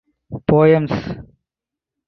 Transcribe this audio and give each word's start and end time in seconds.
Poems. 0.51 0.91